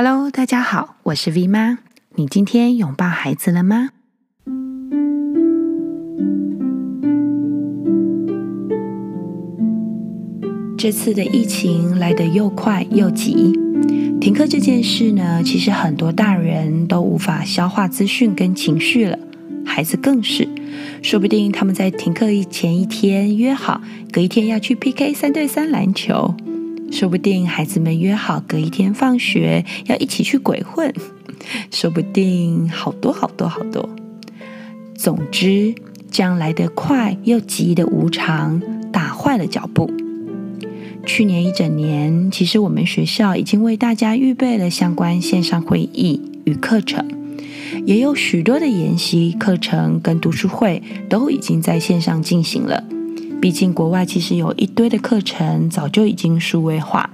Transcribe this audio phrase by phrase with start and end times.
[0.00, 1.78] Hello，大家好，我是 V 妈。
[2.14, 3.88] 你今天拥抱孩子了吗？
[10.78, 13.52] 这次的疫情来得又快又急，
[14.20, 19.18] 停课这件事呢，其实很多大人都无法消化资讯跟情绪了，
[19.66, 20.48] 孩子更是。
[21.02, 23.80] 说不定他们在停课前一天约好，
[24.12, 26.36] 隔一天要去 PK 三对三篮球；
[26.90, 30.90] 说不定孩子们约好隔一天放学要一起去鬼混；
[31.70, 33.88] 说不定好多好多好多。
[34.94, 35.74] 总之，
[36.10, 38.60] 这样来得快又急的无常，
[38.90, 39.90] 打坏了脚步。
[41.06, 47.06] 去年一整年，其实我们学校已经为大家预备了相关线上会议与课程。
[47.86, 52.82] 也有许多的研习课程跟读书会都已经在线上进行了。
[53.40, 57.10] 毕竟国外其实有一堆的课程早就已经数位化。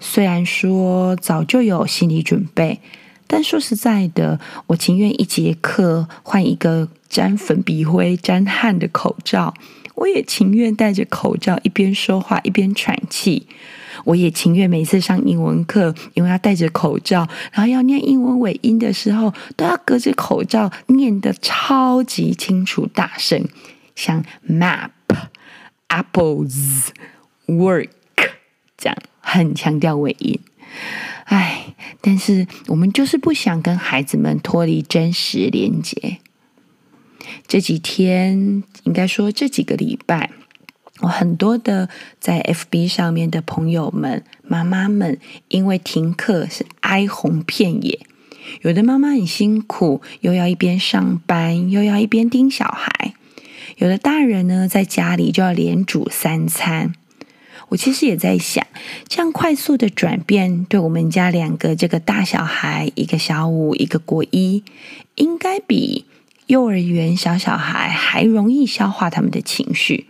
[0.00, 2.80] 虽然说早就有心理准备，
[3.26, 9.54] 但说实在的，我情愿一节课换一个沾粉笔灰、沾汗的口罩，
[9.94, 13.46] 我也情愿戴着口罩一边说话一边喘气。
[14.04, 23.46] 我也情愿每次上英文课，因为要戴着口罩，然后要念英文尾音的时候，都要隔着口罩念得超级清楚、大声，
[23.94, 24.88] 像 map、
[25.90, 26.88] apples、
[27.46, 27.90] work
[28.78, 30.40] 这样，很强调尾音。
[31.24, 36.18] 唉，但是我们就是不想跟孩子们脱离真实连接。
[37.46, 40.30] 这几天，应该说这几个礼拜。
[41.00, 41.88] 我很多的
[42.18, 48.00] 在 FB 上面的朋友们、妈妈们，因为停课是哀鸿遍野。
[48.62, 53.14] 有的妈妈很辛苦，又要一边上班，又要一边盯小孩；
[53.80, 56.92] 有的大人呢，在家里就要连煮三餐。
[57.70, 58.66] 我其实也在想，
[59.08, 64.62] 这样快速的转变，对我们家两个这个大小孩，一个小五，一个国一，
[65.14, 66.04] 应该比
[66.46, 70.06] 幼儿园小小孩还容易消化他们的情绪。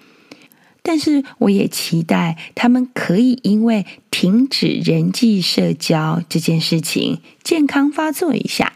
[0.83, 8.73] 但是我也期待他们可以因为停止人际社交这件事情健康发作一下。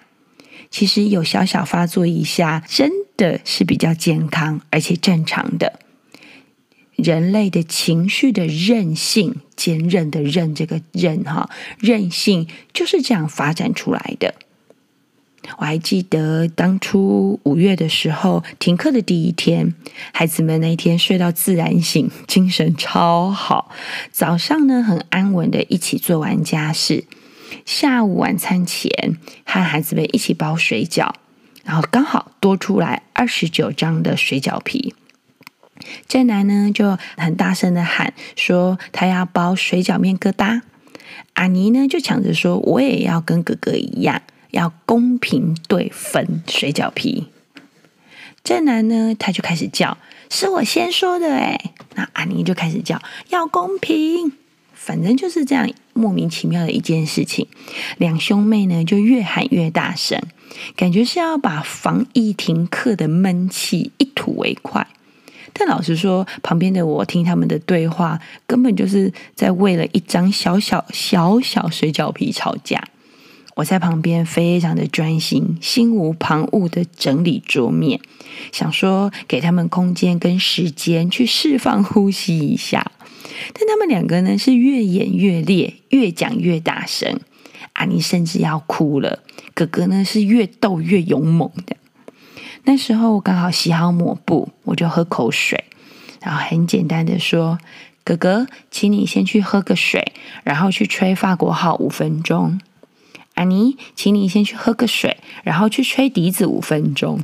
[0.70, 5.80] 其实有小小发作一下，真的是比较健康而且正常的。
[6.96, 14.36] 人类的情绪的韧性，坚韧的韧，这个韧哈，韧性就是这样发展出来的。
[15.58, 19.74] 我还记得当初五月的时候，停课的第一天，
[20.12, 23.70] 孩子们那一天睡到自然醒，精神超好。
[24.12, 27.04] 早上呢，很安稳的一起做完家事，
[27.66, 31.12] 下午晚餐前和孩子们一起包水饺，
[31.64, 34.94] 然后刚好多出来二十九张的水饺皮。
[36.06, 40.60] 正南呢就很大声的喊说他要包水饺面疙瘩，
[41.32, 44.22] 阿妮呢就抢着说我也要跟哥哥一样。
[44.50, 47.26] 要公平对分水饺皮，
[48.44, 49.98] 正南呢，他就开始叫，
[50.30, 51.72] 是我先说的哎。
[51.96, 54.30] 那阿妮就开始叫，要公平，
[55.04, 57.46] 正就是这样莫名其妙的一件事情。
[57.98, 60.20] 两兄妹呢就越喊越大声，
[60.76, 64.86] 感觉是要把防疫停课的闷气一吐为快。
[65.52, 72.82] 但老实说，旁边的我听他们的对话，根本就是在为了一张小小小小水饺皮吵架。
[73.54, 78.00] 我在旁边非常的专心，心无旁骛的整理桌面，
[78.50, 82.90] 想说给他们空间跟时间去释放呼吸一下。
[83.52, 87.20] 但他们两个呢是越演越烈，越讲越大声。
[87.74, 89.20] 阿妮甚至要哭了，
[89.52, 91.76] 哥哥呢是越斗越勇猛的。
[92.64, 95.64] 那时候我刚好洗好抹布，我就喝口水，
[96.22, 97.58] 然后很简单的说
[98.04, 100.12] ：“哥哥，请你先去喝个水，
[100.44, 102.60] 然后去吹法国号五分钟。”
[103.34, 107.20] 阿妮，请你先去喝个水，然后去吹笛子五分钟。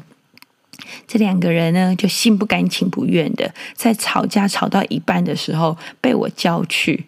[1.07, 7.07] 这两个人呢，就心不甘情不愿的，在吵架吵到一半的时候被我叫去，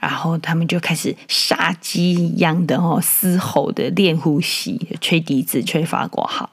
[0.00, 6.50] 然后他们就开始杀鸡一样的哦，嘶吼的练呼吸，吹笛子，吹法国号。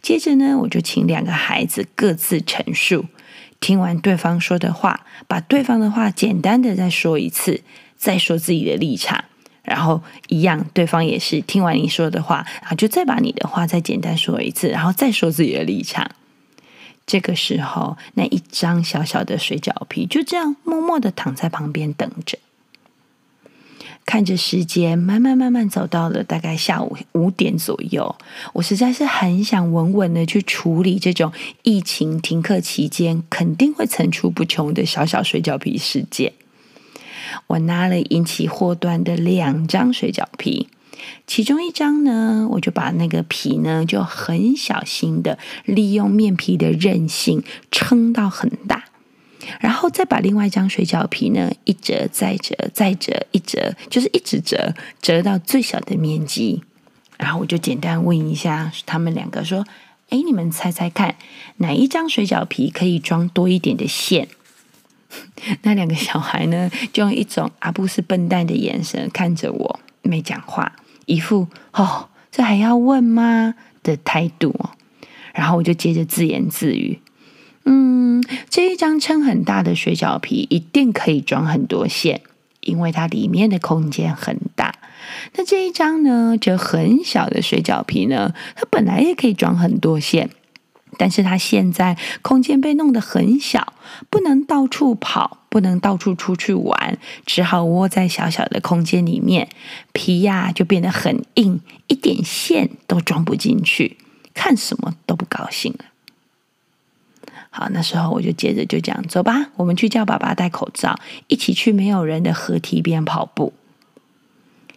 [0.00, 3.06] 接着呢，我就请两个孩子各自陈述，
[3.60, 7.62] 听完对方说的话，把对方的话简单的再说一次，
[7.96, 9.24] 再说自己的立场。
[9.62, 16.10] 然后一样，对方也是听完你说的话，然后就再把你的话再简单说一次，然后再说自己的立场。
[17.04, 22.38] 这个时候，那一张小小的水饺皮就这样默默的躺在旁边等着，
[24.06, 28.16] 看着时间慢慢慢慢走到了大概下午五点左右。
[28.52, 31.32] 我实在是很想稳稳的去处理这种
[31.62, 36.32] 疫情停课期间肯定会层出不穷的小小水饺皮事件。
[37.48, 40.68] 我拿了引起祸端的两张水饺皮，
[41.26, 48.84] 其中一张呢，我就把那个皮呢，就很小心的利用面皮的韧性撑到很大，
[49.60, 56.62] 然后再把另外一张水饺皮呢，一折再折再折一折，就是一直折，折到最小的面积。
[57.18, 59.64] 然后我就简单问一下他们两个说
[60.10, 61.14] ：“哎，你们猜猜看，
[61.58, 64.26] 哪一张水饺皮可以装多一点的馅？”
[65.62, 70.72] 那两个小孩呢，就用一种阿布是笨蛋的眼神看着我，没讲话。
[71.06, 74.70] 一副哦，这还要问吗的态度哦，
[75.34, 77.00] 然后我就接着自言自语
[77.66, 82.20] ：“嗯，这一张撑很大的水饺皮一定可以装很多馅，
[82.60, 84.74] 因为它里面的空间很大。
[85.34, 90.30] 那这一张呢，就很小的水饺皮呢，它本来也可以装很多馅。”
[90.98, 93.72] 但是他现在空间被弄得很小，
[94.10, 99.48] 不能到处跑，不能到处出去玩，只好窝在小小的空间里面，
[99.92, 103.96] 皮呀就变得很硬，一点线都装不进去，
[104.34, 105.84] 看什么都不高兴了。
[107.50, 110.98] 好，那时候我就接着就讲，走吧，我们去叫爸爸戴口罩，
[111.28, 113.52] 一起去没有人的河堤边跑步。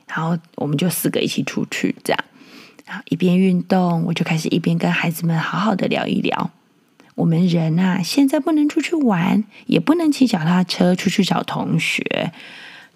[0.07, 2.23] 然后我们就四个一起出去，这样。
[2.85, 6.51] 啊一边运动，我就开始一边跟孩子们好好的聊一聊。
[7.15, 12.33] 我们人啊，现在不能出去玩，也不能骑脚踏车出去找同学，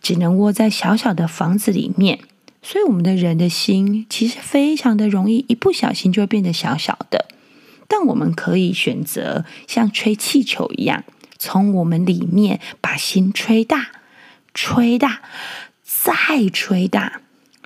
[0.01, 2.19] 只能窝在小小的房子里面。
[2.61, 7.27] 所以，我们的人的心其实非常的容易，一不小心就会变得小小的。
[7.87, 11.05] 但我们可以选择像吹气球一样，
[11.37, 13.87] 从我们里面把心吹大，
[14.53, 15.21] 吹大，
[15.81, 16.11] 再
[16.51, 17.21] 吹大。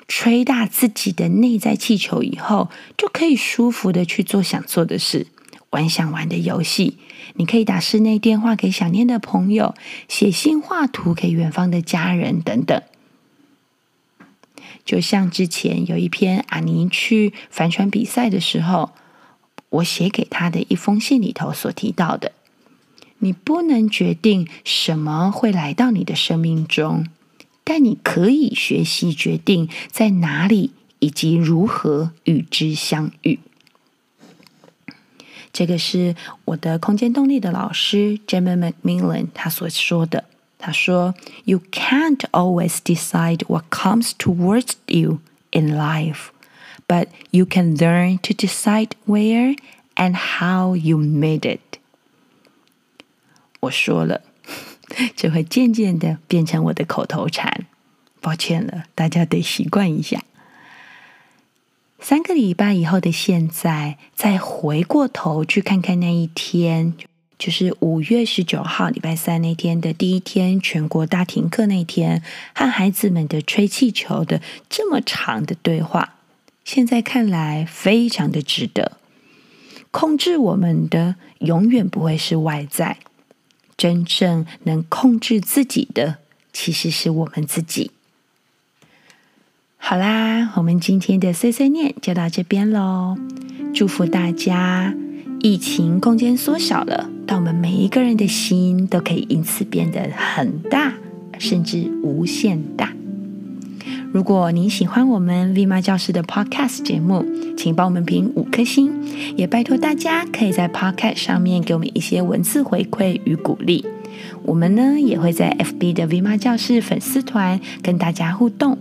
[0.07, 5.27] 吹大自己的内在气球以后，就可以舒服的去做想做的事，
[5.69, 6.97] 玩想玩的游戏。
[7.35, 9.73] 你可以打室内电话给想念的朋友，
[10.07, 12.81] 写信画图给远方的家人等等。
[14.85, 18.91] 就像之前有一篇阿尼去帆船比赛的时候，
[19.69, 22.33] 我写给他的一封信里头所提到的：
[23.19, 27.07] 你不能决定什么会来到你的生命中。
[27.64, 33.38] 但你可以学习决定在哪里以及如何与之相遇。
[35.52, 36.14] 这个是
[36.46, 40.24] 我的空间动力的老师 Gemma McMillan 他所说的。
[40.58, 41.14] 他说：“
[41.44, 45.20] You can't always decide what comes towards you
[45.50, 46.30] in life,
[46.88, 49.56] but you can learn to decide where
[49.94, 51.78] and how you made it。”
[53.60, 54.22] 我说了。
[55.15, 57.65] 就会渐渐的变成我的口头禅，
[58.21, 60.23] 抱歉了，大家得习惯一下。
[61.99, 66.93] 三个礼拜以后的现在，再回过头去看看那一天，
[67.39, 72.21] 就是五月十九号礼拜三那天的第一天，全国大停课那天，
[72.53, 76.15] 和孩子们的吹气球的这么长的对话，
[76.65, 78.97] 现在看来非常的值得。
[79.91, 82.97] 控制我们的永远不会是外在。
[83.77, 86.17] 真正能控制自己的，
[86.51, 87.91] 其实是我们自己。
[89.77, 93.17] 好啦，我们今天的碎碎念就到这边喽。
[93.73, 94.93] 祝福大家，
[95.39, 100.93] 疫情空间缩小了，但我们每一个人的心都可以因此变得很大，
[101.39, 102.82] 甚至无限大。
[104.13, 107.25] 如果您喜欢我们 V 妈教室的 Podcast 节目，
[107.57, 108.93] 请帮我们评五颗星，
[109.35, 113.83] 也拜托大家可以在 Podcast 上面给我们一些文字回馈与鼓励。
[114.43, 118.77] 我们呢也会在 FB 的 V 妈教室粉丝团跟大家互动。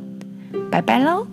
[0.70, 1.26] 拜拜喽！